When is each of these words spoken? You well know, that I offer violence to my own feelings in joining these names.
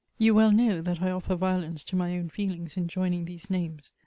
You 0.17 0.33
well 0.33 0.51
know, 0.51 0.81
that 0.81 0.99
I 0.99 1.11
offer 1.11 1.35
violence 1.35 1.83
to 1.83 1.95
my 1.95 2.17
own 2.17 2.29
feelings 2.29 2.75
in 2.75 2.87
joining 2.87 3.25
these 3.25 3.51
names. 3.51 3.91